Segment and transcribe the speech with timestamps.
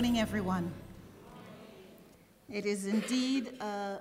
[0.00, 0.72] morning, everyone.
[2.48, 3.98] It is indeed uh,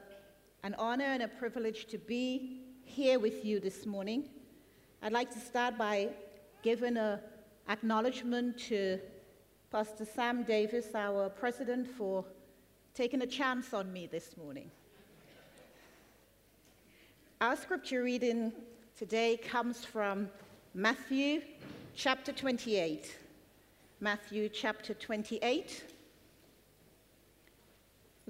[0.63, 4.29] an honor and a privilege to be here with you this morning.
[5.03, 6.07] I'd like to start by
[6.63, 7.19] giving an
[7.67, 8.99] acknowledgement to
[9.71, 12.23] Pastor Sam Davis, our president, for
[12.93, 14.71] taking a chance on me this morning.
[17.41, 18.53] Our scripture reading
[18.97, 20.29] today comes from
[20.73, 21.41] Matthew
[21.93, 23.17] chapter 28.
[24.01, 25.83] Matthew chapter 28,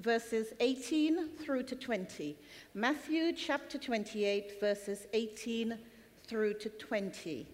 [0.00, 2.36] verses 18 through to 20.
[2.74, 5.78] Matthew chapter 28, verses 18
[6.26, 7.46] through to 20.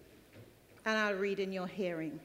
[0.85, 2.19] And I'll read in your hearing.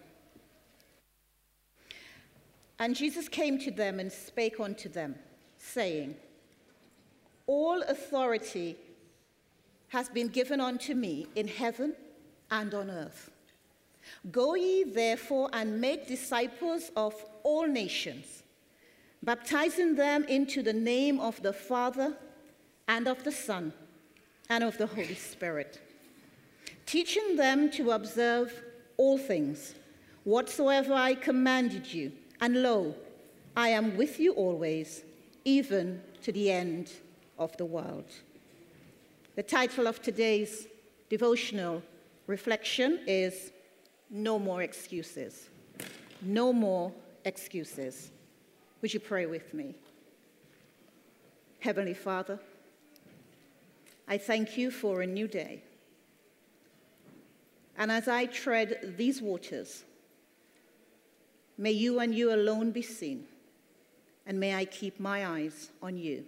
[2.79, 5.17] And Jesus came to them and spake unto them,
[5.59, 6.17] saying,
[7.47, 8.77] All authority
[9.89, 11.95] has been given unto me in heaven
[12.51, 13.31] and on earth.
[14.31, 18.42] Go ye therefore and make disciples of all nations,
[19.23, 22.17] baptizing them into the name of the Father
[22.89, 23.73] and of the Son
[24.49, 25.81] and of the Holy Spirit,
[26.87, 28.53] teaching them to observe
[28.97, 29.75] all things,
[30.25, 32.13] whatsoever I commanded you.
[32.41, 32.95] And lo,
[33.57, 35.05] I am with you always,
[35.45, 36.91] even to the end
[37.39, 38.11] of the world.
[39.37, 40.67] The title of today's
[41.09, 41.83] devotional
[42.27, 43.53] reflection is
[44.11, 45.49] No More Excuses.
[46.21, 46.93] No More
[47.25, 48.11] Excuses.
[48.83, 49.77] Would you pray with me?
[51.61, 52.41] Heavenly Father,
[54.09, 55.63] I thank you for a new day.
[57.79, 59.85] And as I tread these waters,
[61.57, 63.25] may you and you alone be seen,
[64.27, 66.25] and may I keep my eyes on you.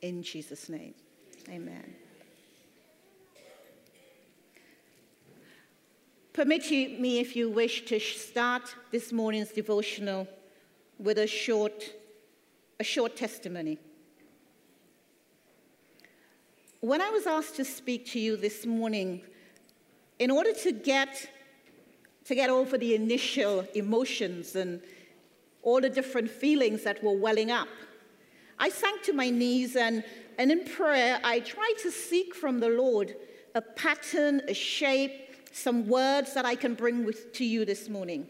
[0.00, 0.94] In Jesus' name,
[1.48, 1.94] amen.
[6.32, 10.28] Permit me, if you wish, to start this morning's devotional
[10.98, 11.84] with a short,
[12.80, 13.78] a short testimony.
[16.80, 19.22] When I was asked to speak to you this morning,
[20.18, 21.30] in order to get,
[22.24, 24.80] to get over the initial emotions and
[25.62, 27.68] all the different feelings that were welling up,
[28.58, 30.04] I sank to my knees and,
[30.38, 33.14] and in prayer, I tried to seek from the Lord
[33.54, 35.12] a pattern, a shape,
[35.52, 38.28] some words that I can bring with, to you this morning.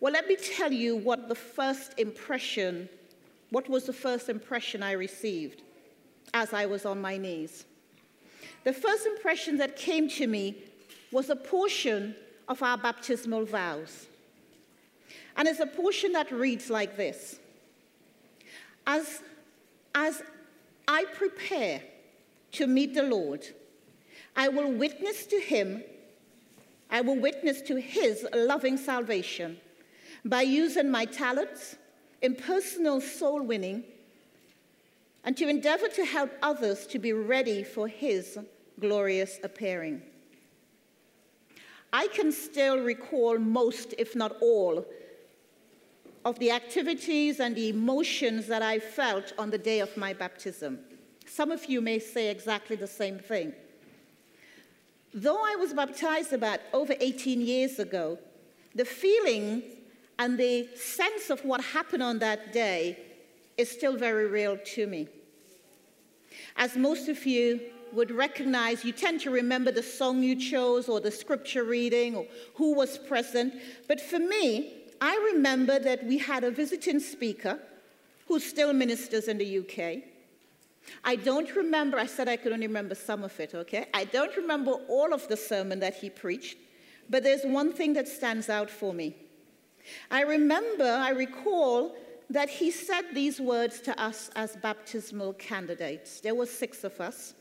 [0.00, 2.88] Well, let me tell you what the first impression,
[3.50, 5.62] what was the first impression I received
[6.34, 7.64] as I was on my knees.
[8.64, 10.62] The first impression that came to me
[11.10, 12.14] was a portion
[12.48, 14.06] of our baptismal vows.
[15.36, 17.38] And it's a portion that reads like this
[18.86, 19.20] As,
[19.94, 20.22] as
[20.86, 21.82] I prepare
[22.52, 23.46] to meet the Lord,
[24.36, 25.82] I will witness to him
[26.90, 29.58] I will witness to his loving salvation
[30.28, 31.76] by using my talents
[32.20, 33.82] in personal soul winning
[35.24, 38.38] and to endeavor to help others to be ready for his
[38.78, 40.02] glorious appearing.
[41.92, 44.84] I can still recall most, if not all,
[46.26, 50.78] of the activities and the emotions that I felt on the day of my baptism.
[51.26, 53.54] Some of you may say exactly the same thing.
[55.14, 58.18] Though I was baptized about over 18 years ago,
[58.74, 59.62] the feeling
[60.18, 62.98] and the sense of what happened on that day
[63.56, 65.08] is still very real to me.
[66.56, 67.60] As most of you
[67.92, 72.26] would recognize, you tend to remember the song you chose or the scripture reading or
[72.54, 73.54] who was present.
[73.86, 77.58] But for me, I remember that we had a visiting speaker
[78.26, 80.02] who still ministers in the UK.
[81.04, 83.86] I don't remember, I said I could only remember some of it, okay?
[83.94, 86.56] I don't remember all of the sermon that he preached,
[87.08, 89.14] but there's one thing that stands out for me.
[90.10, 91.94] I remember, I recall
[92.30, 96.20] that he said these words to us as baptismal candidates.
[96.20, 97.34] There were six of us,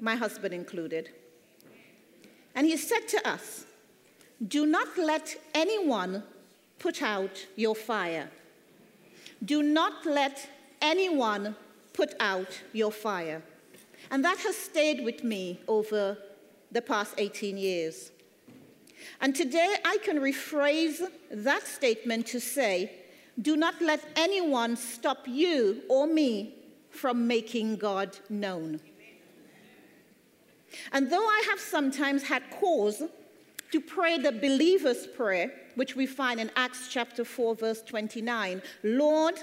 [0.00, 1.10] my husband included.
[2.54, 3.64] And he said to us,
[4.46, 6.22] Do not let anyone
[6.78, 8.30] put out your fire.
[9.44, 10.48] Do not let
[10.80, 11.56] anyone
[11.92, 13.42] put out your fire.
[14.10, 16.16] And that has stayed with me over
[16.70, 18.10] the past 18 years.
[19.20, 22.92] And today I can rephrase that statement to say,
[23.40, 26.54] do not let anyone stop you or me
[26.90, 28.80] from making God known.
[30.92, 33.02] And though I have sometimes had cause
[33.70, 39.34] to pray the believer's prayer, which we find in Acts chapter 4, verse 29, Lord,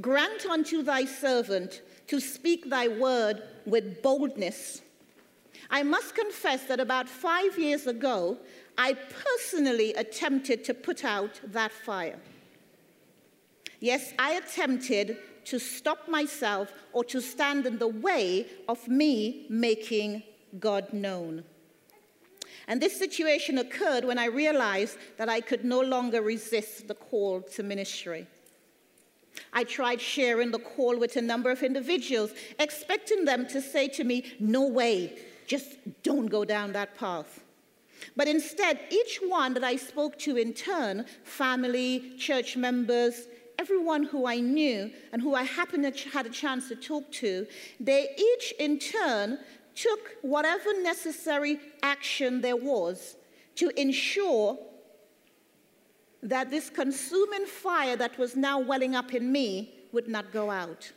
[0.00, 4.82] Grant unto thy servant to speak thy word with boldness.
[5.70, 8.38] I must confess that about five years ago,
[8.78, 12.18] I personally attempted to put out that fire.
[13.80, 20.22] Yes, I attempted to stop myself or to stand in the way of me making
[20.58, 21.44] God known.
[22.68, 27.42] And this situation occurred when I realized that I could no longer resist the call
[27.42, 28.26] to ministry.
[29.52, 34.04] I tried sharing the call with a number of individuals, expecting them to say to
[34.04, 37.42] me, No way, just don't go down that path.
[38.16, 43.26] But instead, each one that I spoke to in turn, family, church members,
[43.58, 47.46] everyone who I knew and who I happened to had a chance to talk to,
[47.78, 49.38] they each in turn
[49.74, 53.16] took whatever necessary action there was
[53.56, 54.58] to ensure
[56.22, 60.92] that this consuming fire that was now welling up in me would not go out.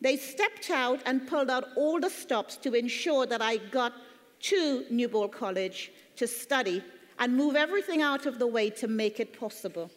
[0.00, 3.92] They stepped out and pulled out all the stops to ensure that I got
[4.40, 6.82] to Newbold College to study
[7.18, 9.90] and move everything out of the way to make it possible.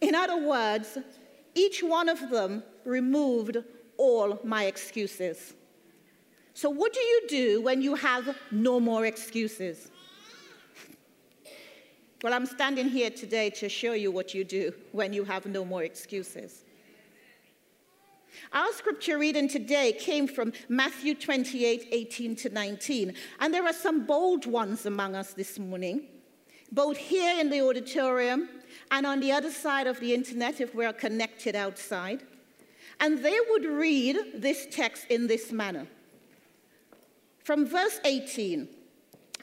[0.00, 0.98] In other words,
[1.54, 3.56] each one of them removed
[3.96, 5.54] all my excuses.
[6.52, 9.90] So, what do you do when you have no more excuses?
[12.22, 15.64] Well, I'm standing here today to show you what you do when you have no
[15.64, 16.64] more excuses.
[18.52, 23.14] Our scripture reading today came from Matthew 28 18 to 19.
[23.40, 26.06] And there are some bold ones among us this morning,
[26.70, 28.48] both here in the auditorium
[28.90, 32.22] and on the other side of the internet if we're connected outside.
[33.00, 35.86] And they would read this text in this manner.
[37.44, 38.68] From verse 18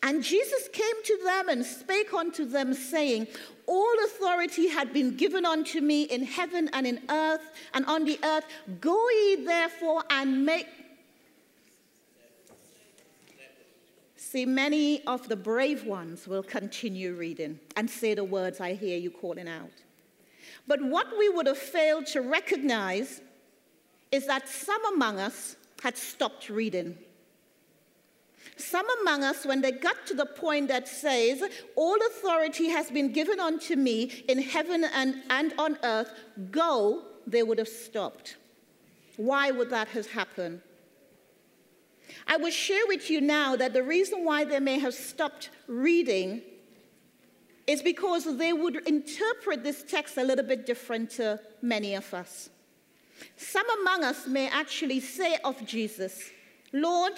[0.04, 3.28] and Jesus came to them and spake unto them, saying,
[3.65, 7.42] All authority had been given unto me in heaven and in earth
[7.74, 8.45] and on the earth.
[8.81, 10.68] Go ye therefore and make.
[14.15, 18.98] See, many of the brave ones will continue reading and say the words I hear
[18.98, 19.71] you calling out.
[20.68, 23.21] But what we would have failed to recognize
[24.12, 26.98] is that some among us had stopped reading.
[28.57, 31.44] Some among us, when they got to the point that says,
[31.75, 36.12] All authority has been given unto me in heaven and, and on earth,
[36.51, 38.38] go, they would have stopped.
[39.18, 40.62] Why would that have happened?
[42.28, 46.42] I will share with you now that the reason why they may have stopped reading
[47.66, 52.50] is because they would interpret this text a little bit different to many of us.
[53.38, 56.30] Some among us may actually say of Jesus,
[56.74, 57.13] Lord,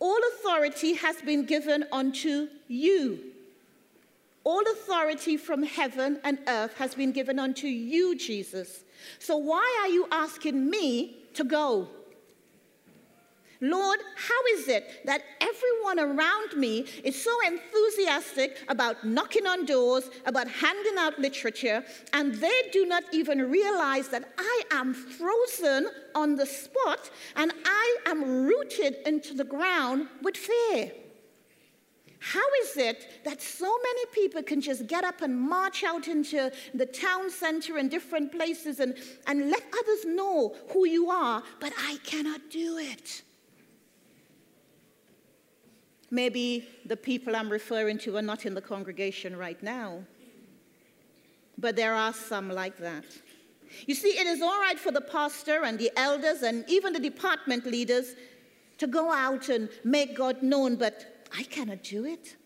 [0.00, 3.20] all authority has been given unto you.
[4.42, 8.82] All authority from heaven and earth has been given unto you, Jesus.
[9.18, 11.88] So why are you asking me to go?
[13.60, 20.08] Lord, how is it that everyone around me is so enthusiastic about knocking on doors,
[20.24, 21.84] about handing out literature,
[22.14, 27.96] and they do not even realize that I am frozen on the spot and I
[28.06, 30.92] am rooted into the ground with fear?
[32.20, 36.50] How is it that so many people can just get up and march out into
[36.74, 38.94] the town center and different places and,
[39.26, 43.22] and let others know who you are, but I cannot do it?
[46.10, 50.04] Maybe the people I'm referring to are not in the congregation right now,
[51.56, 53.04] but there are some like that.
[53.86, 57.00] You see, it is all right for the pastor and the elders and even the
[57.00, 58.16] department leaders
[58.78, 62.36] to go out and make God known, but I cannot do it.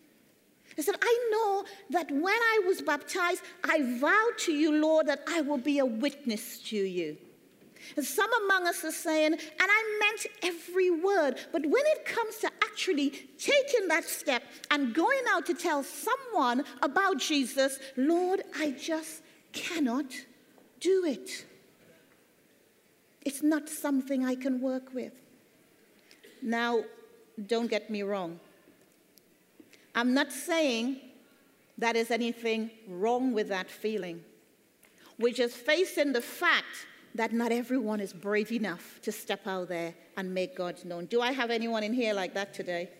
[0.76, 5.22] He said, I know that when I was baptized, I vowed to you, Lord, that
[5.28, 7.16] I will be a witness to you.
[7.96, 12.38] And some among us are saying, and I meant every word, but when it comes
[12.38, 18.72] to actually taking that step and going out to tell someone about Jesus, Lord, I
[18.72, 20.06] just cannot
[20.80, 21.46] do it.
[23.24, 25.12] It's not something I can work with.
[26.42, 26.82] Now,
[27.46, 28.40] don't get me wrong.
[29.94, 30.96] I'm not saying
[31.78, 34.24] that is anything wrong with that feeling.
[35.16, 39.94] We're just facing the fact that not everyone is brave enough to step out there
[40.16, 41.06] and make God known.
[41.06, 42.90] Do I have anyone in here like that today?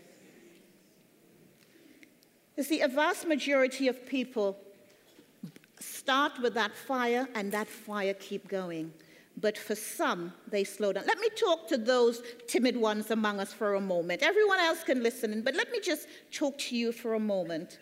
[2.56, 4.56] You see, a vast majority of people
[5.80, 8.92] start with that fire and that fire keep going.
[9.40, 11.04] But for some, they slow down.
[11.06, 14.22] Let me talk to those timid ones among us for a moment.
[14.22, 17.80] Everyone else can listen, but let me just talk to you for a moment.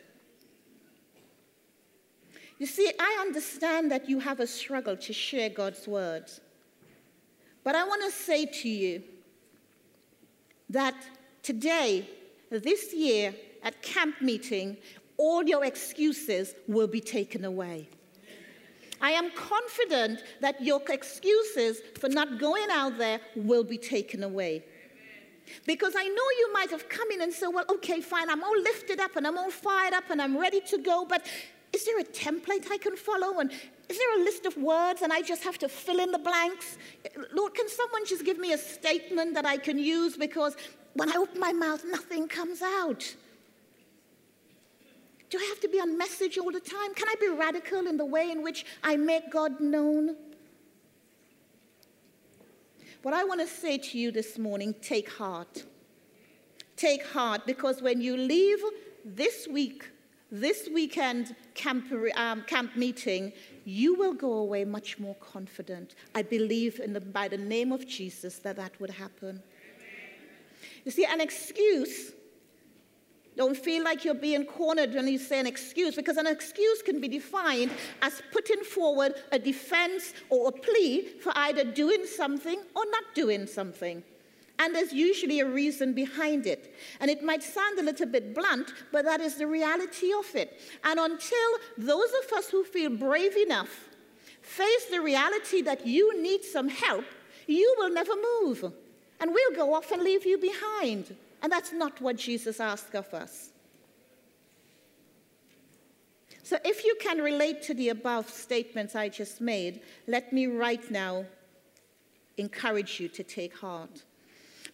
[2.62, 6.40] You see, I understand that you have a struggle to share God's words.
[7.64, 9.02] But I want to say to you
[10.70, 10.94] that
[11.42, 12.08] today,
[12.50, 14.76] this year, at camp meeting,
[15.16, 17.88] all your excuses will be taken away.
[19.00, 24.62] I am confident that your excuses for not going out there will be taken away.
[25.66, 28.60] Because I know you might have come in and said, well, okay, fine, I'm all
[28.60, 31.26] lifted up and I'm all fired up and I'm ready to go, but
[31.72, 33.40] is there a template I can follow?
[33.40, 33.50] And
[33.88, 36.76] is there a list of words and I just have to fill in the blanks?
[37.32, 40.16] Lord, can someone just give me a statement that I can use?
[40.16, 40.56] Because
[40.94, 43.14] when I open my mouth, nothing comes out.
[45.30, 46.92] Do I have to be on message all the time?
[46.94, 50.14] Can I be radical in the way in which I make God known?
[53.00, 55.64] What I want to say to you this morning take heart.
[56.76, 58.58] Take heart because when you leave
[59.04, 59.88] this week,
[60.32, 63.32] this weekend camp, um, camp meeting,
[63.66, 65.94] you will go away much more confident.
[66.14, 69.42] I believe in the, by the name of Jesus that that would happen.
[70.84, 72.12] You see, an excuse
[73.36, 77.00] don't feel like you're being cornered when you say an excuse, because an excuse can
[77.00, 77.70] be defined
[78.02, 83.46] as putting forward a defense or a plea for either doing something or not doing
[83.46, 84.02] something.
[84.58, 86.74] And there's usually a reason behind it.
[87.00, 90.60] And it might sound a little bit blunt, but that is the reality of it.
[90.84, 93.88] And until those of us who feel brave enough
[94.40, 97.04] face the reality that you need some help,
[97.46, 98.72] you will never move.
[99.20, 101.16] And we'll go off and leave you behind.
[101.42, 103.50] And that's not what Jesus asked of us.
[106.44, 110.90] So, if you can relate to the above statements I just made, let me right
[110.90, 111.24] now
[112.36, 114.02] encourage you to take heart.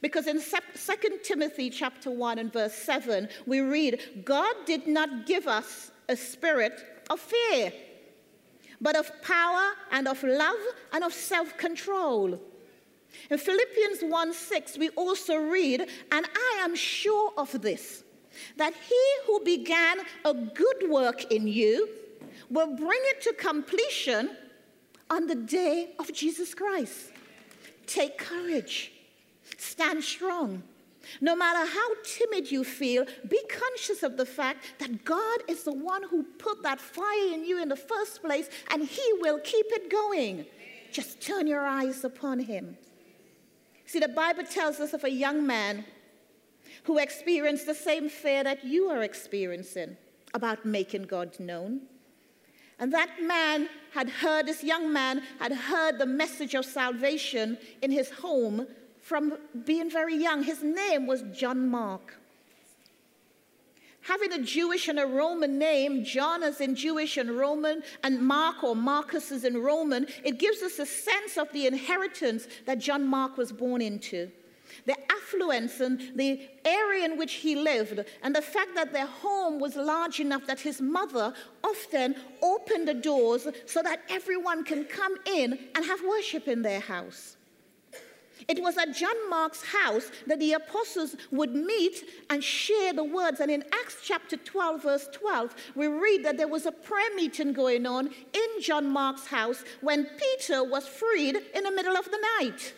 [0.01, 5.49] Because in 2 Timothy chapter 1 and verse 7, we read, God did not give
[5.49, 7.73] us a spirit of fear,
[8.81, 10.57] but of power and of love
[10.93, 12.41] and of self control.
[13.31, 15.81] In Philippians 1 6, we also read,
[16.13, 18.05] And I am sure of this,
[18.57, 21.89] that he who began a good work in you
[22.51, 24.31] will bring it to completion
[25.11, 27.13] on the day of Jesus Christ.
[27.87, 28.93] Take courage,
[29.57, 30.63] stand strong.
[31.21, 35.73] No matter how timid you feel, be conscious of the fact that God is the
[35.73, 39.67] one who put that fire in you in the first place, and He will keep
[39.71, 40.45] it going.
[40.93, 42.77] Just turn your eyes upon Him.
[43.87, 45.85] See, the Bible tells us of a young man
[46.85, 49.97] who experienced the same fear that you are experiencing
[50.35, 51.83] about making God known.
[52.79, 57.91] And that man had heard, this young man had heard the message of salvation in
[57.91, 58.67] his home
[59.09, 60.43] from being very young.
[60.43, 62.19] His name was John Mark
[64.09, 68.65] having a Jewish and a Roman name, John is in Jewish and Roman, and Mark
[68.65, 73.07] or Marcus is in Roman, it gives us a sense of the inheritance that John
[73.07, 74.31] Mark was born into.
[74.87, 79.61] The affluence and the area in which he lived, and the fact that their home
[79.61, 85.17] was large enough that his mother often opened the doors so that everyone can come
[85.27, 87.38] in and have worship in their house.
[88.49, 93.41] It was at John Mark's house that the apostles would meet and share the words.
[93.41, 97.53] And in Acts chapter 12, verse 12, we read that there was a prayer meeting
[97.53, 102.19] going on in John Mark's house when Peter was freed in the middle of the
[102.41, 102.73] night.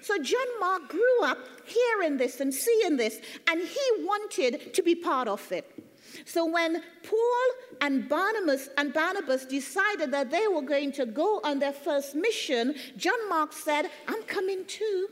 [0.00, 4.94] So John Mark grew up hearing this and seeing this, and he wanted to be
[4.94, 5.70] part of it.
[6.24, 11.58] So when Paul and Barnabas and Barnabas decided that they were going to go on
[11.58, 15.08] their first mission, John Mark said, "I'm coming too."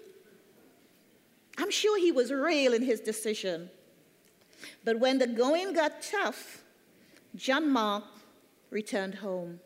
[1.59, 3.71] I'm sure he was real in his decision.
[4.85, 6.63] But when the going got tough,
[7.35, 8.05] John Mark
[8.71, 9.61] returned home.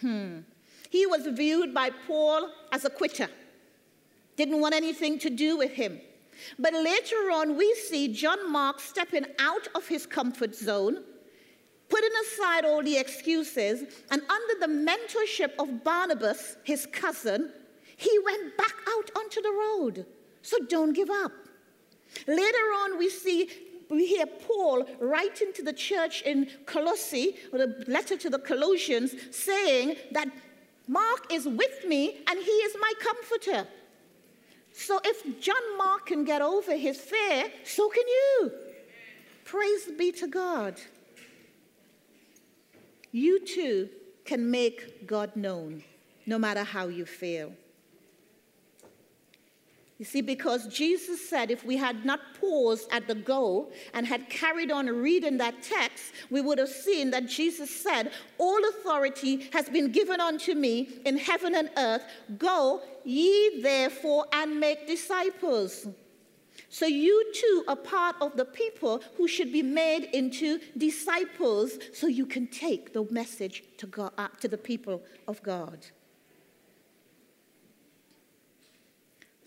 [0.00, 0.40] Hmm.
[0.90, 3.28] He was viewed by Paul as a quitter,
[4.36, 6.00] didn't want anything to do with him.
[6.58, 11.02] But later on, we see John Mark stepping out of his comfort zone,
[11.88, 17.52] putting aside all the excuses, and under the mentorship of Barnabas, his cousin,
[17.96, 20.06] he went back out onto the road.
[20.42, 21.32] So don't give up.
[22.26, 23.48] Later on, we see
[23.90, 29.14] we hear Paul writing to the church in Colossae, or the letter to the Colossians,
[29.30, 30.28] saying that
[30.86, 33.66] Mark is with me and he is my comforter.
[34.76, 38.52] So if John Mark can get over his fear, so can you.
[39.44, 40.80] Praise be to God.
[43.12, 43.88] You too
[44.24, 45.84] can make God known,
[46.26, 47.52] no matter how you feel.
[50.04, 54.28] You see, because Jesus said if we had not paused at the go and had
[54.28, 59.70] carried on reading that text, we would have seen that Jesus said, All authority has
[59.70, 62.02] been given unto me in heaven and earth.
[62.36, 65.86] Go ye therefore and make disciples.
[66.68, 72.08] So you too are part of the people who should be made into disciples so
[72.08, 75.86] you can take the message to, God, uh, to the people of God.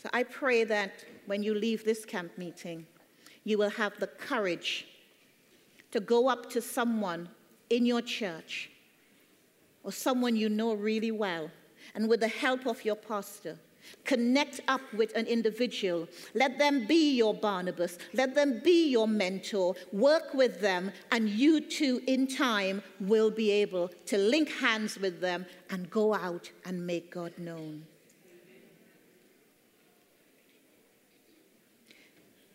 [0.07, 2.87] So I pray that when you leave this camp meeting,
[3.43, 4.87] you will have the courage
[5.91, 7.27] to go up to someone
[7.69, 8.69] in your church
[9.83, 11.51] or someone you know really well,
[11.93, 13.59] and with the help of your pastor,
[14.05, 16.07] connect up with an individual.
[16.33, 17.97] Let them be your Barnabas.
[18.13, 19.75] Let them be your mentor.
[19.91, 25.19] Work with them, and you too, in time, will be able to link hands with
[25.19, 27.83] them and go out and make God known.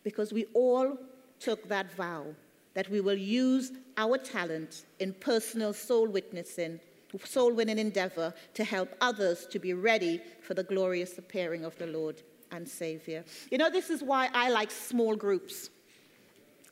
[0.05, 0.99] Because we all
[1.39, 2.27] took that vow
[2.75, 6.81] that we will use our talent in personal soul witnessing,
[7.25, 11.87] soul winning endeavor to help others to be ready for the glorious appearing of the
[11.87, 13.25] Lord and Savior.
[13.51, 15.71] You know, this is why I like small groups.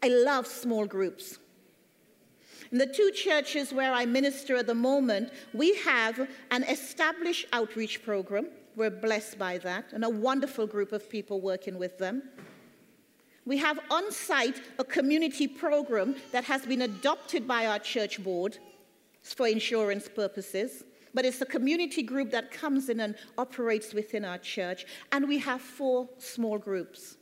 [0.02, 1.38] I love small groups.
[2.72, 8.02] In the two churches where I minister at the moment, we have an established outreach
[8.02, 8.46] program.
[8.76, 12.22] We're blessed by that, and a wonderful group of people working with them.
[13.46, 18.58] We have on site a community program that has been adopted by our church board
[19.22, 24.38] for insurance purposes, but it's a community group that comes in and operates within our
[24.38, 24.86] church.
[25.12, 27.16] And we have four small groups.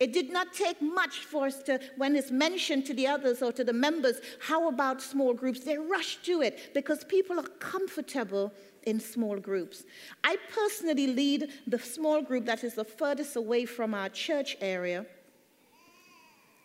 [0.00, 3.50] It did not take much for us to, when it's mentioned to the others or
[3.52, 5.60] to the members, how about small groups?
[5.60, 8.52] They rush to it because people are comfortable
[8.84, 9.84] in small groups.
[10.22, 15.04] I personally lead the small group that is the furthest away from our church area.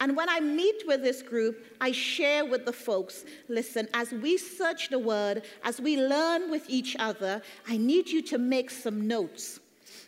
[0.03, 4.37] And when I meet with this group, I share with the folks listen, as we
[4.37, 9.07] search the word, as we learn with each other, I need you to make some
[9.07, 9.61] notes.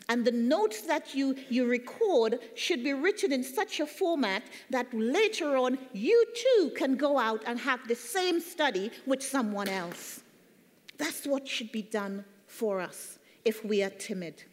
[0.10, 4.94] And the notes that you, you record should be written in such a format that
[4.94, 10.20] later on you too can go out and have the same study with someone else.
[10.98, 14.44] That's what should be done for us if we are timid.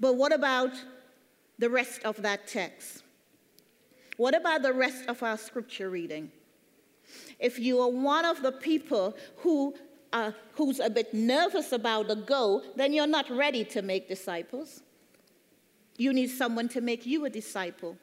[0.00, 0.72] But what about
[1.60, 3.04] the rest of that text?
[4.16, 6.32] What about the rest of our scripture reading?
[7.38, 9.74] If you are one of the people who
[10.12, 14.82] uh, who's a bit nervous about the go, then you're not ready to make disciples.
[15.96, 17.96] You need someone to make you a disciple.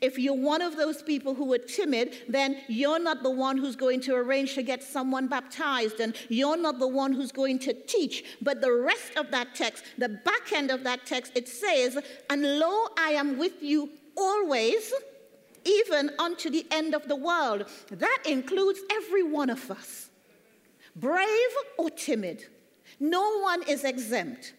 [0.00, 3.76] If you're one of those people who are timid, then you're not the one who's
[3.76, 7.72] going to arrange to get someone baptized, and you're not the one who's going to
[7.72, 8.24] teach.
[8.40, 11.98] But the rest of that text, the back end of that text, it says,
[12.30, 14.92] And lo, I am with you always,
[15.64, 17.68] even unto the end of the world.
[17.90, 20.08] That includes every one of us,
[20.94, 21.26] brave
[21.78, 22.46] or timid.
[22.98, 24.54] No one is exempt.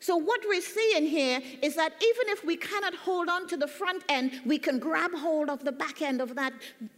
[0.00, 3.68] So, what we're seeing here is that even if we cannot hold on to the
[3.68, 6.52] front end, we can grab hold of the back end of that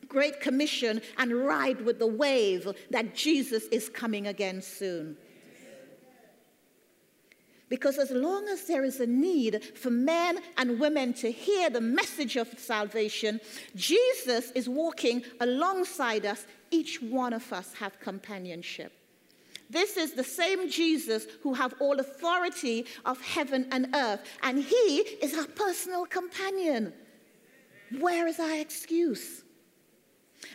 [0.08, 5.16] great commission and ride with the wave that Jesus is coming again soon.
[7.68, 11.82] Because as long as there is a need for men and women to hear the
[11.82, 13.40] message of salvation,
[13.76, 16.46] Jesus is walking alongside us.
[16.70, 18.97] Each one of us have companionship.
[19.70, 25.00] This is the same Jesus who have all authority of heaven and earth, and he
[25.22, 26.92] is our personal companion.
[27.98, 29.44] Where is our excuse?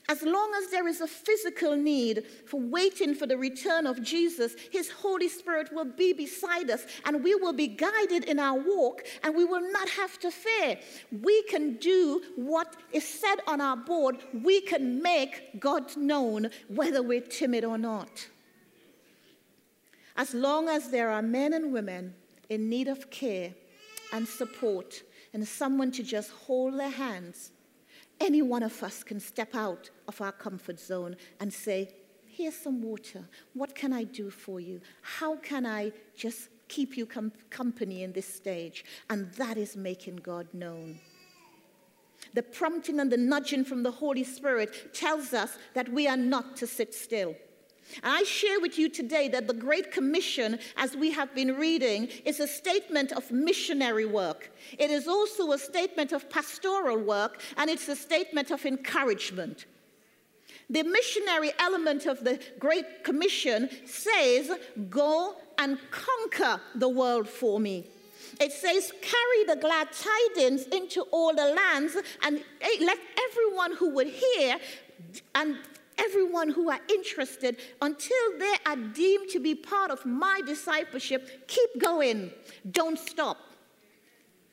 [0.10, 4.56] As long as there is a physical need for waiting for the return of Jesus,
[4.72, 9.04] His Holy Spirit will be beside us and we will be guided in our walk
[9.24, 10.78] and we will not have to fear.
[11.22, 17.04] We can do what is said on our board, we can make God known whether
[17.04, 18.28] we're timid or not.
[20.16, 22.14] As long as there are men and women
[22.50, 23.54] in need of care
[24.12, 25.02] and support
[25.34, 27.52] and someone to just hold their hands,
[28.20, 31.90] any one of us can step out of our comfort zone and say,
[32.26, 33.30] Here's some water.
[33.54, 34.82] What can I do for you?
[35.04, 38.86] How can I just keep you com- company in this stage?
[39.12, 41.00] And that is making God known.
[42.34, 46.56] The prompting and the nudging from the Holy Spirit tells us that we are not
[46.58, 47.36] to sit still.
[48.04, 52.40] I share with you today that the Great Commission, as we have been reading, is
[52.40, 54.52] a statement of missionary work.
[54.78, 59.66] It is also a statement of pastoral work, and it's a statement of encouragement.
[60.70, 64.52] The missionary element of the Great Commission says,
[64.90, 67.86] Go and conquer the world for me.
[68.40, 72.44] It says, Carry the glad tidings into all the lands, and
[72.82, 72.98] let
[73.30, 74.58] everyone who would hear
[75.36, 75.58] and
[75.98, 81.48] everyone who are interested until they are deemed to be part of my discipleship.
[81.48, 82.32] Keep going.
[82.72, 83.38] Don't stop.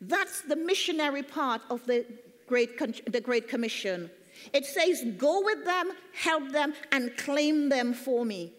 [0.01, 2.07] That's the missionary part of the
[2.47, 2.79] Great,
[3.11, 4.11] the Great Commission.
[4.53, 8.53] It says, Go with them, help them, and claim them for me.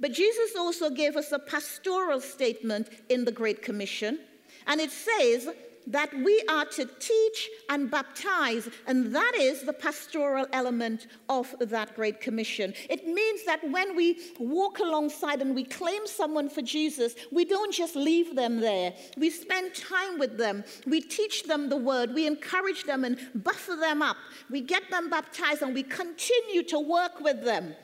[0.00, 4.18] But Jesus also gave us a pastoral statement in the Great Commission,
[4.66, 5.48] and it says,
[5.86, 11.94] that we are to teach and baptize, and that is the pastoral element of that
[11.94, 12.74] Great Commission.
[12.88, 17.72] It means that when we walk alongside and we claim someone for Jesus, we don't
[17.72, 18.92] just leave them there.
[19.16, 23.76] We spend time with them, we teach them the word, we encourage them and buffer
[23.76, 24.16] them up,
[24.50, 27.74] we get them baptized, and we continue to work with them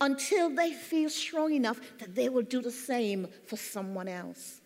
[0.00, 4.61] until they feel strong enough that they will do the same for someone else.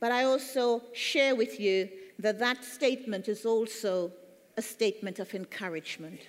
[0.00, 4.12] But I also share with you that that statement is also
[4.56, 6.20] a statement of encouragement.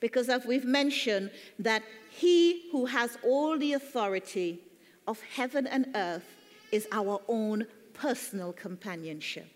[0.00, 4.60] Because as we've mentioned, that he who has all the authority
[5.06, 6.24] of heaven and earth
[6.72, 9.46] is our own personal companionship.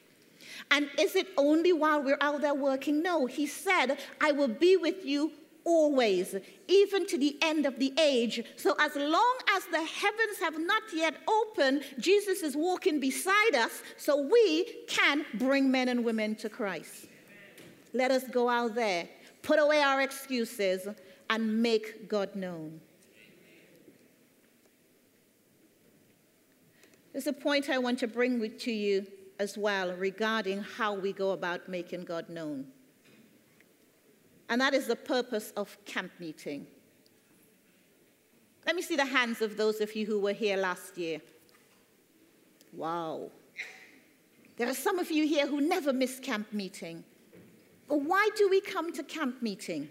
[0.70, 3.02] And is it only while we're out there working?
[3.02, 5.32] No, he said, I will be with you
[5.64, 6.34] always,
[6.68, 8.42] even to the end of the age.
[8.56, 13.82] So, as long as the heavens have not yet opened, Jesus is walking beside us
[13.96, 17.06] so we can bring men and women to Christ.
[17.92, 19.08] Let us go out there,
[19.42, 20.86] put away our excuses,
[21.28, 22.80] and make God known.
[27.12, 29.06] There's a point I want to bring to you
[29.40, 32.66] as well regarding how we go about making God known.
[34.50, 36.66] And that is the purpose of camp meeting.
[38.66, 41.20] Let me see the hands of those of you who were here last year.
[42.72, 43.30] Wow.
[44.56, 47.04] There are some of you here who never miss camp meeting.
[47.88, 49.88] But why do we come to camp meeting?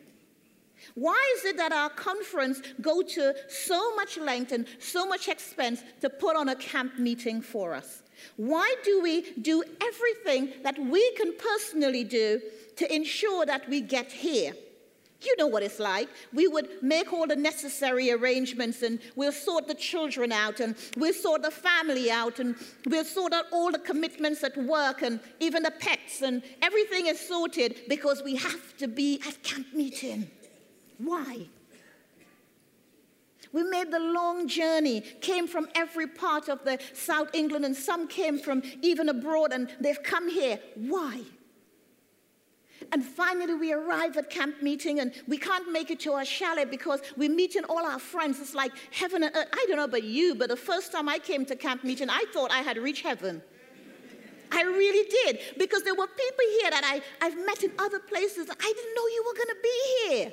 [0.95, 5.83] Why is it that our conference go to so much length and so much expense
[6.01, 8.03] to put on a camp meeting for us?
[8.35, 12.41] Why do we do everything that we can personally do
[12.79, 14.53] to ensure that we get here.
[15.21, 16.07] You know what it's like.
[16.33, 21.13] We would make all the necessary arrangements and we'll sort the children out and we'll
[21.13, 25.63] sort the family out and we'll sort out all the commitments at work and even
[25.63, 30.31] the pets and everything is sorted because we have to be at camp meeting.
[30.99, 31.47] Why?
[33.51, 38.07] We made the long journey, came from every part of the South England, and some
[38.07, 40.59] came from even abroad, and they've come here.
[40.75, 41.23] Why?
[42.91, 46.65] And finally, we arrive at camp meeting and we can't make it to our chalet
[46.65, 48.39] because we're meeting all our friends.
[48.39, 49.47] It's like heaven and earth.
[49.53, 52.23] I don't know about you, but the first time I came to camp meeting, I
[52.33, 53.41] thought I had reached heaven.
[54.51, 58.49] I really did because there were people here that I, I've met in other places.
[58.49, 60.31] I didn't know you were going to be here.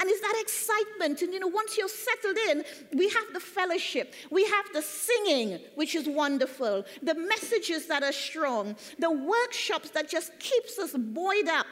[0.00, 1.22] And it's that excitement.
[1.22, 2.64] And you know, once you're settled in,
[2.96, 8.12] we have the fellowship, we have the singing, which is wonderful, the messages that are
[8.12, 11.66] strong, the workshops that just keeps us buoyed up.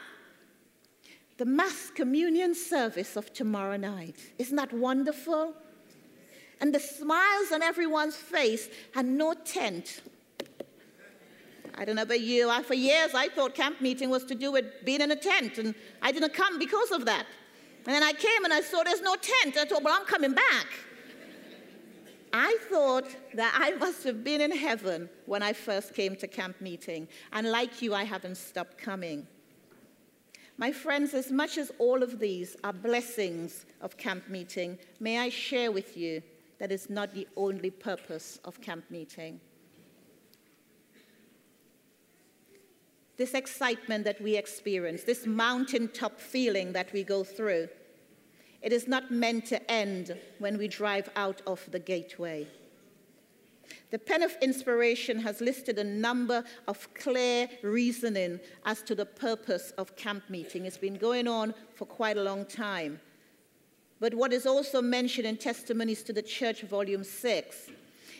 [1.37, 4.17] The mass communion service of tomorrow night.
[4.39, 5.53] Isn't that wonderful?
[6.59, 10.01] And the smiles on everyone's face and no tent.
[11.75, 12.49] I don't know about you.
[12.49, 15.59] I, For years, I thought camp meeting was to do with being in a tent,
[15.59, 17.27] and I didn't come because of that.
[17.87, 19.55] And then I came and I saw there's no tent.
[19.55, 20.67] I thought, well, I'm coming back.
[22.33, 26.59] I thought that I must have been in heaven when I first came to camp
[26.59, 27.07] meeting.
[27.31, 29.25] And like you, I haven't stopped coming.
[30.57, 35.29] My friends, as much as all of these are blessings of camp meeting, may I
[35.29, 36.21] share with you
[36.59, 39.39] that it's not the only purpose of camp meeting.
[43.17, 47.67] this excitement that we experience, this mountaintop feeling that we go through,
[48.61, 52.47] it is not meant to end when we drive out of the gateway.
[53.89, 59.71] The pen of inspiration has listed a number of clear reasoning as to the purpose
[59.77, 60.65] of camp meeting.
[60.65, 62.99] It's been going on for quite a long time.
[63.99, 67.69] But what is also mentioned in Testimonies to the Church, Volume 6,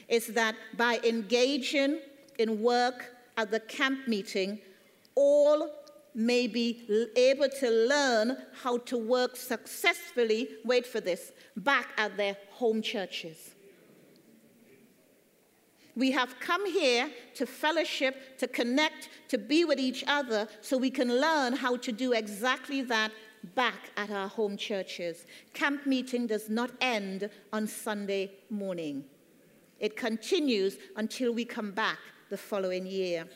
[0.08, 2.00] is that by engaging
[2.40, 4.60] in work at the camp meeting,
[5.16, 5.70] all
[6.18, 12.36] may be able to learn how to work successfully, wait for this, back at their
[12.50, 13.52] home churches.
[15.96, 20.90] We have come here to fellowship, to connect, to be with each other so we
[20.90, 23.12] can learn how to do exactly that
[23.54, 25.28] back at our home churches.
[25.54, 29.06] Camp meeting does not end on Sunday morning,
[29.80, 32.00] it continues until we come back
[32.32, 33.28] the following year.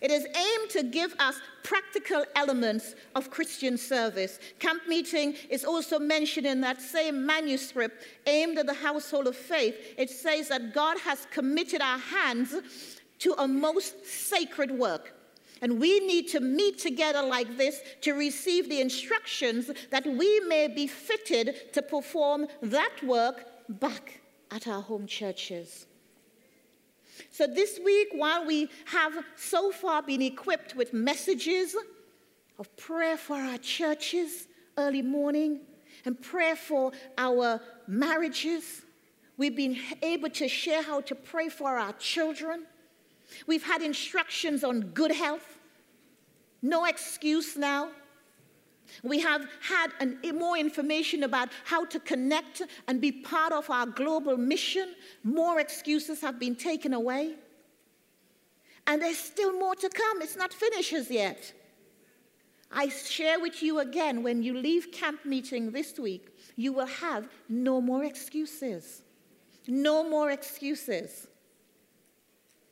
[0.00, 4.38] It is aimed to give us practical elements of Christian service.
[4.58, 9.76] Camp meeting is also mentioned in that same manuscript aimed at the household of faith.
[9.96, 12.54] It says that God has committed our hands
[13.20, 15.14] to a most sacred work.
[15.62, 20.68] And we need to meet together like this to receive the instructions that we may
[20.68, 24.20] be fitted to perform that work back
[24.50, 25.86] at our home churches.
[27.34, 31.74] So, this week, while we have so far been equipped with messages
[32.60, 34.46] of prayer for our churches
[34.78, 35.58] early morning
[36.04, 38.82] and prayer for our marriages,
[39.36, 42.66] we've been able to share how to pray for our children.
[43.48, 45.58] We've had instructions on good health,
[46.62, 47.88] no excuse now.
[49.02, 53.86] We have had an, more information about how to connect and be part of our
[53.86, 54.94] global mission.
[55.22, 57.34] More excuses have been taken away.
[58.86, 60.22] And there's still more to come.
[60.22, 61.52] It's not finished as yet.
[62.70, 67.28] I share with you again when you leave camp meeting this week, you will have
[67.48, 69.02] no more excuses.
[69.66, 71.28] No more excuses.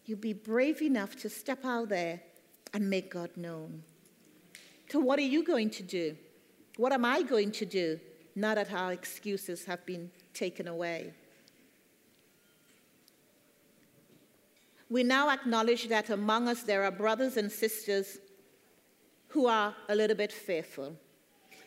[0.05, 2.21] You'll be brave enough to step out there
[2.75, 3.83] and make God known.
[4.93, 6.15] So, what are you going to do?
[6.77, 7.99] What am I going to do
[8.35, 11.15] now that our excuses have been taken away?
[14.91, 18.19] We now acknowledge that among us there are brothers and sisters
[19.29, 20.95] who are a little bit fearful.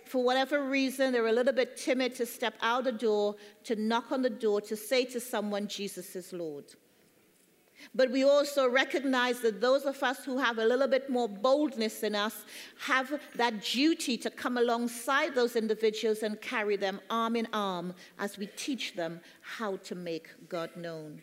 [0.05, 4.11] For whatever reason, they're a little bit timid to step out the door, to knock
[4.11, 6.65] on the door, to say to someone, Jesus is Lord.
[7.93, 12.03] But we also recognize that those of us who have a little bit more boldness
[12.03, 12.45] in us
[12.79, 18.37] have that duty to come alongside those individuals and carry them arm in arm as
[18.37, 21.21] we teach them how to make God known.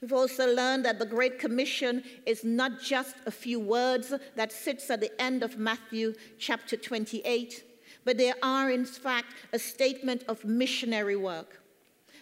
[0.00, 4.88] We've also learned that the Great Commission is not just a few words that sits
[4.90, 7.64] at the end of Matthew chapter 28,
[8.04, 11.59] but they are in fact a statement of missionary work.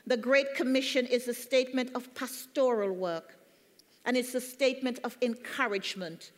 [0.08, 3.36] The Great Commission is a statement of pastoral work,
[4.06, 6.32] and it's a statement of encouragement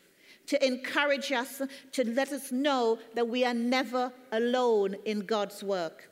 [0.48, 6.10] to encourage us, to let us know that we are never alone in God's work.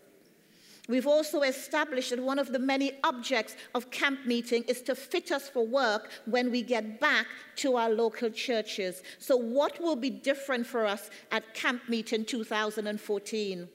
[0.87, 5.33] We've also established that one of the many objects of camp meeting is to fit
[5.33, 9.03] us for work when we get back to our local churches.
[9.19, 13.69] So, what will be different for us at camp meeting 2014?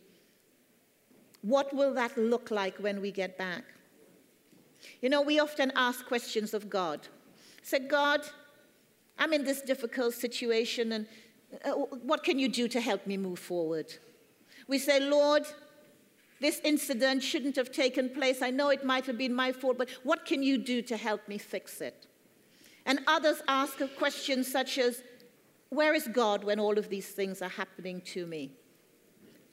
[1.42, 3.73] What will that look like when we get back?
[5.02, 7.08] You know, we often ask questions of God.
[7.62, 8.22] Say, God,
[9.18, 11.08] I'm in this difficult situation, and
[11.64, 13.94] uh, what can you do to help me move forward?
[14.68, 15.44] We say, Lord,
[16.40, 18.42] this incident shouldn't have taken place.
[18.42, 21.28] I know it might have been my fault, but what can you do to help
[21.28, 22.08] me fix it?
[22.86, 25.04] And others ask questions such as,
[25.70, 28.52] Where is God when all of these things are happening to me?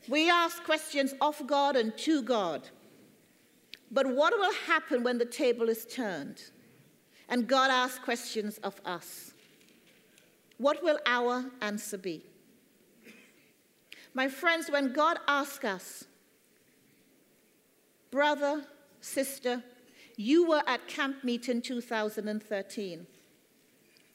[0.09, 2.69] We ask questions of God and to God.
[3.90, 6.42] But what will happen when the table is turned
[7.29, 9.33] and God asks questions of us?
[10.59, 12.22] What will our answer be?
[14.14, 16.05] My friends, when God asks us,
[18.11, 18.64] brother,
[19.00, 19.62] sister,
[20.16, 23.07] you were at camp meeting 2013.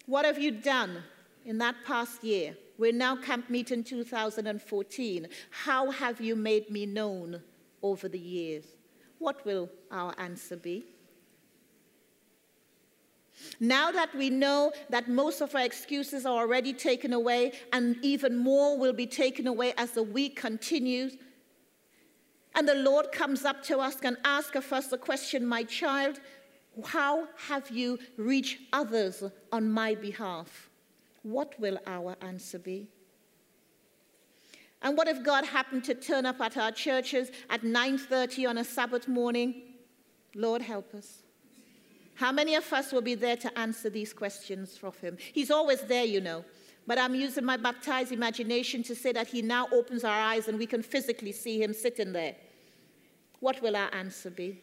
[0.06, 1.02] What have you done
[1.46, 2.56] in that past year?
[2.78, 5.28] We're now camp meeting 2014.
[5.50, 7.42] How have you made me known
[7.82, 8.66] over the years?
[9.20, 10.86] What will our answer be?
[13.60, 18.38] Now that we know that most of our excuses are already taken away, and even
[18.38, 21.18] more will be taken away as the week continues,
[22.56, 26.22] and the Lord comes up to us and asks of us the question, My child,
[26.86, 30.70] how have you reached others on my behalf?
[31.24, 32.88] What will our answer be?
[34.82, 38.64] And what if God happened to turn up at our churches at 9:30 on a
[38.64, 39.62] Sabbath morning?
[40.36, 41.24] Lord help us.
[42.16, 45.18] How many of us will be there to answer these questions from him?
[45.34, 46.46] He's always there, you know.
[46.88, 50.58] But I'm using my baptized imagination to say that he now opens our eyes and
[50.58, 52.36] we can physically see him sitting there.
[53.40, 54.62] What will our answer be?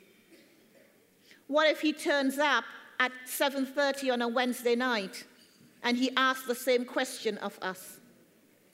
[1.46, 2.64] What if he turns up
[2.98, 5.24] at 7:30 on a Wednesday night
[5.82, 7.98] and he asks the same question of us?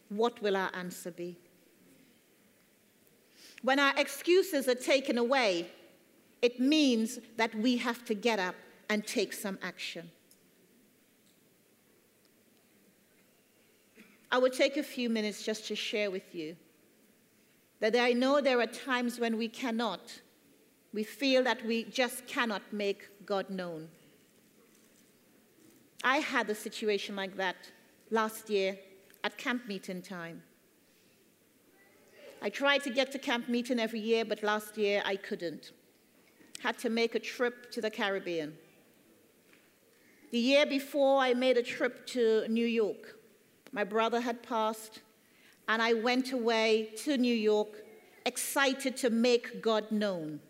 [0.09, 1.37] What will our answer be?
[3.63, 5.69] When our excuses are taken away,
[6.43, 8.55] it means that we have to get up
[8.89, 10.11] and take some action.
[14.31, 16.57] I will take a few minutes just to share with you
[17.81, 20.21] that I know there are times when we cannot.
[20.93, 23.89] We feel that we just cannot make God known.
[26.05, 27.57] I had a situation like that
[28.11, 28.79] last year
[29.25, 30.43] at camp meeting time.
[32.41, 35.73] I tried to get to camp meeting every year, but last year I couldn't.
[36.61, 38.57] Had to make a trip to the Caribbean.
[40.31, 43.19] The year before, I made a trip to New York.
[43.73, 45.01] My brother had passed,
[45.69, 47.69] and I went away to New York
[48.27, 50.41] excited to make God known.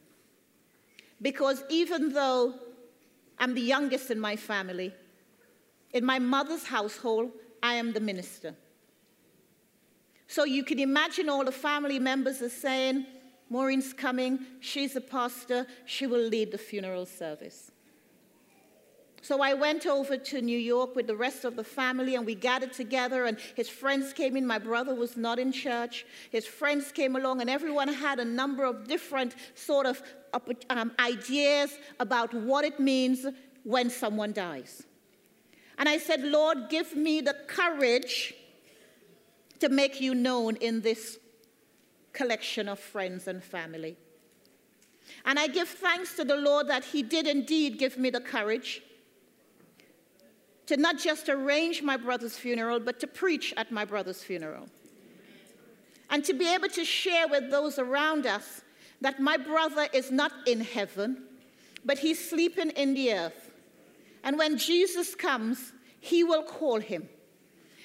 [1.22, 2.54] Because even though
[3.38, 4.92] I'm the youngest in my family,
[5.92, 7.30] in my mother's household,
[7.62, 8.54] I am the minister.
[10.26, 13.06] So you can imagine all the family members are saying,
[13.50, 17.72] Maureen's coming, she's a pastor, she will lead the funeral service.
[19.22, 22.34] So I went over to New York with the rest of the family and we
[22.34, 24.46] gathered together and his friends came in.
[24.46, 26.06] My brother was not in church.
[26.30, 30.00] His friends came along and everyone had a number of different sort of
[30.70, 33.26] um, ideas about what it means
[33.64, 34.84] when someone dies.
[35.78, 38.34] And I said, Lord, give me the courage
[39.60, 41.18] to make you known in this
[42.12, 43.96] collection of friends and family.
[45.24, 48.82] And I give thanks to the Lord that He did indeed give me the courage
[50.66, 54.68] to not just arrange my brother's funeral, but to preach at my brother's funeral.
[56.10, 58.62] And to be able to share with those around us
[59.00, 61.22] that my brother is not in heaven,
[61.84, 63.47] but he's sleeping in the earth.
[64.24, 67.08] And when Jesus comes, he will call him.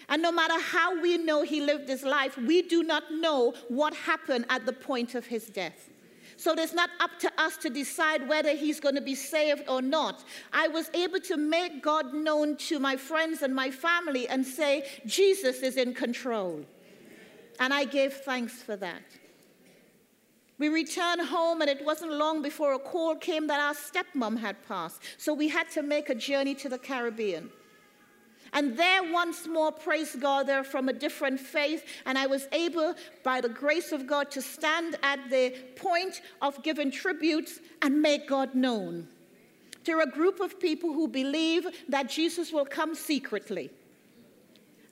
[0.09, 3.93] And no matter how we know he lived his life, we do not know what
[3.93, 5.89] happened at the point of his death.
[6.35, 9.81] So it's not up to us to decide whether he's going to be saved or
[9.81, 10.23] not.
[10.51, 14.85] I was able to make God known to my friends and my family and say,
[15.05, 16.65] Jesus is in control.
[17.59, 19.03] And I gave thanks for that.
[20.63, 24.65] We returned home, and it wasn't long before a call came that our stepmom had
[24.65, 25.01] passed.
[25.17, 27.49] So we had to make a journey to the Caribbean.
[28.53, 31.83] And there, once more, praise God, they're from a different faith.
[32.05, 32.95] And I was able,
[33.25, 38.25] by the grace of God, to stand at the point of giving tributes and make
[38.25, 39.09] God known
[39.83, 43.69] to a group of people who believe that Jesus will come secretly.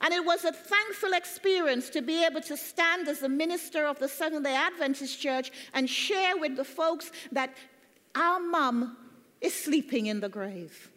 [0.02, 4.00] And it was a thankful experience to be able to stand as a minister of
[4.00, 7.54] the Seventh day Adventist Church and share with the folks that
[8.16, 8.96] our mom
[9.40, 10.90] is sleeping in the grave.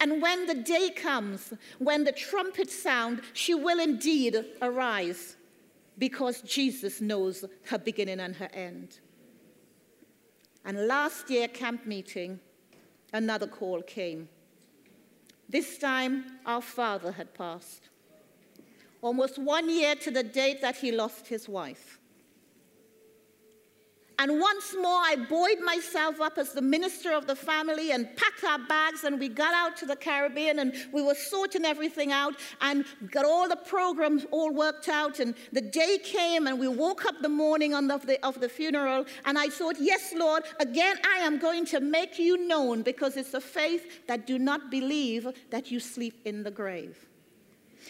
[0.00, 5.36] And when the day comes, when the trumpet sound, she will indeed arise
[5.96, 8.98] because Jesus knows her beginning and her end.
[10.62, 12.40] And last year, camp meeting,
[13.14, 14.28] another call came.
[15.48, 17.88] This time, our father had passed.
[19.04, 22.00] Almost one year to the date that he lost his wife.
[24.18, 28.42] And once more, I buoyed myself up as the minister of the family and packed
[28.44, 32.34] our bags, and we got out to the Caribbean and we were sorting everything out
[32.62, 35.20] and got all the programs all worked out.
[35.20, 39.04] And the day came, and we woke up the morning of the, of the funeral,
[39.26, 43.34] and I thought, Yes, Lord, again, I am going to make you known because it's
[43.34, 46.96] a faith that do not believe that you sleep in the grave.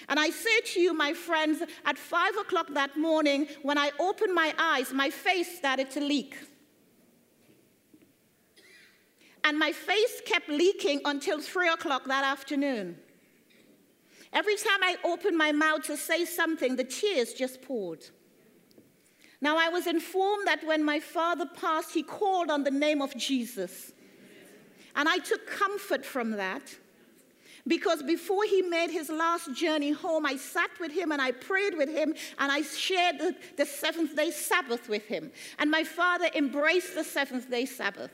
[0.08, 4.34] And I say to you, my friends, at five o'clock that morning, when I opened
[4.34, 6.36] my eyes, my face started to leak.
[9.44, 12.96] And my face kept leaking until three o'clock that afternoon.
[14.32, 18.04] Every time I opened my mouth to say something, the tears just poured.
[19.40, 23.14] Now, I was informed that when my father passed, he called on the name of
[23.14, 23.92] Jesus.
[24.96, 26.74] And I took comfort from that.
[27.66, 31.76] Because before he made his last journey home, I sat with him and I prayed
[31.76, 35.32] with him and I shared the, the seventh day Sabbath with him.
[35.58, 38.10] And my father embraced the seventh day Sabbath.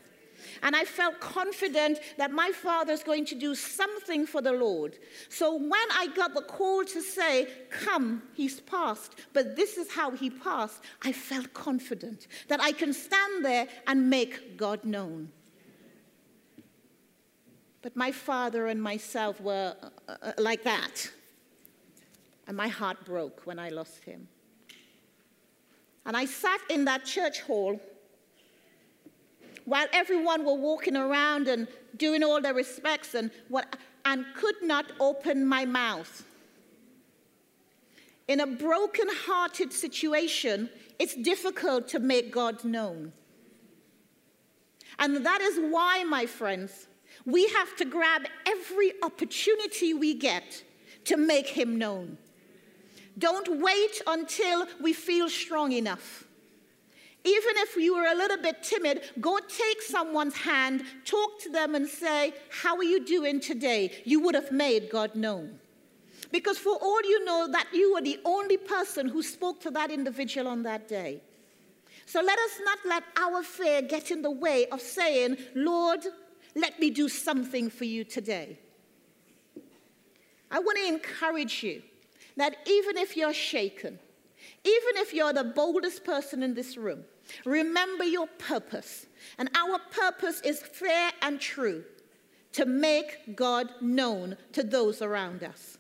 [0.63, 4.99] And I felt confident that my father is going to do something for the Lord.
[5.29, 10.13] So when I got the call to say, Come, he's passed, but this is how
[10.13, 15.31] he passed, I felt confident that I can stand there and make God known.
[17.83, 21.11] But my father and myself were uh, uh, like that.
[22.47, 24.29] And my heart broke when I lost him.
[26.05, 27.81] And I sat in that church hall
[29.65, 34.87] while everyone were walking around and doing all their respects and, what, and could not
[34.99, 36.25] open my mouth.
[38.27, 43.13] In a broken-hearted situation, it's difficult to make God known.
[44.99, 46.89] And that is why, my friends,
[47.27, 50.63] we have to grab every opportunity we get
[51.05, 52.19] to make him known.
[53.19, 56.25] Don't wait until we feel strong enough.
[57.23, 61.75] Even if you were a little bit timid, go take someone's hand, talk to them,
[61.75, 64.03] and say, How are you doing today?
[64.07, 65.59] You would have made God known.
[66.33, 69.91] Because for all you know, that you were the only person who spoke to that
[69.91, 71.21] individual on that day.
[72.07, 76.07] So let us not let our fear get in the way of saying, Lord,
[76.55, 78.59] let me do something for you today.
[80.51, 81.83] I want to encourage you
[82.37, 83.99] that even if you're shaken,
[84.65, 87.05] even if you're the boldest person in this room,
[87.45, 89.07] remember your purpose.
[89.39, 91.85] And our purpose is fair and true
[92.53, 95.79] to make God known to those around us.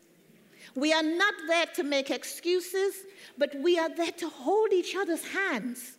[0.76, 2.94] We are not there to make excuses,
[3.36, 5.98] but we are there to hold each other's hands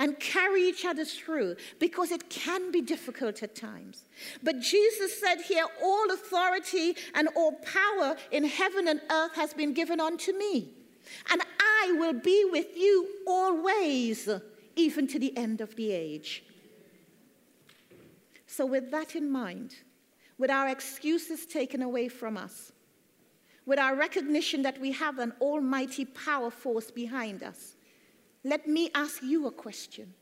[0.00, 4.04] and carry each other through because it can be difficult at times.
[4.42, 9.74] But Jesus said here, All authority and all power in heaven and earth has been
[9.74, 10.70] given unto me.
[11.30, 14.28] And I will be with you always,
[14.74, 16.44] even to the end of the age.
[18.46, 19.74] So, with that in mind,
[20.38, 22.72] with our excuses taken away from us,
[23.66, 27.76] with our recognition that we have an almighty power force behind us,
[28.44, 30.14] let me ask you a question.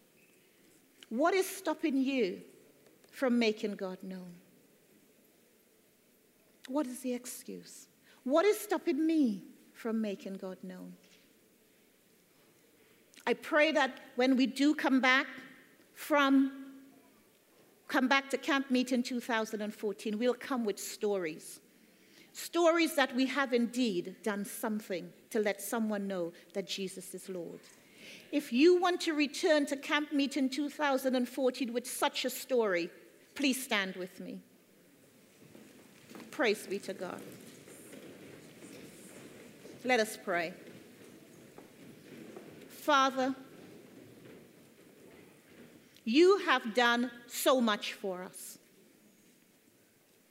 [1.09, 2.41] What is stopping you
[3.11, 4.35] from making God known?
[6.69, 7.89] What is the excuse?
[8.25, 9.43] What is stopping me
[9.73, 10.93] from making God known?
[13.27, 15.27] I pray that when we do come back
[15.95, 16.53] from
[17.87, 21.61] come back to camp meet in 2014, we'll come with stories.
[22.33, 27.61] Stories that we have indeed done something to let someone know that Jesus is Lord.
[28.31, 32.91] If you want to return to camp meet in 2014 with such a story,
[33.35, 34.41] please stand with me.
[36.31, 37.21] Praise be to God.
[39.85, 40.53] Let us pray.
[42.69, 43.35] Father,
[46.05, 48.59] you have done so much for us.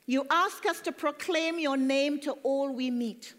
[0.06, 3.34] You ask us to proclaim your name to all we meet.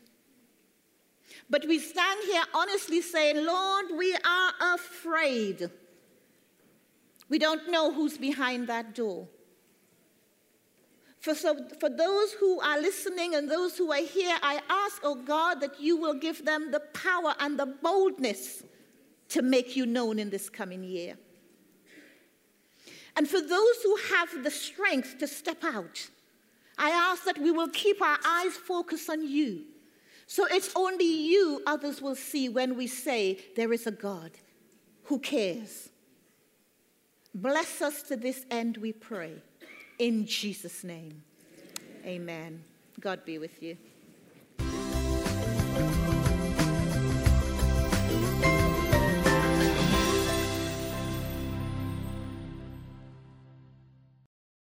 [1.51, 5.71] But we stand here honestly saying, Lord, we are afraid.
[7.29, 9.29] We don't know who's behind that door.
[11.21, 15.17] For, so, for those who are listening and those who are here, I ask, oh
[15.17, 18.63] God, that you will give them the power and the boldness
[19.31, 21.19] to make you known in this coming year.
[23.17, 26.09] And for those who have the strength to step out,
[26.79, 29.65] I ask that we will keep our eyes focused on you
[30.31, 34.33] so it's only you others will see when we say there is a God
[35.05, 35.89] who cares.
[37.35, 39.33] Bless us to this end, we pray.
[39.99, 41.23] In Jesus' name,
[42.05, 42.63] amen.
[43.01, 43.79] God be with you.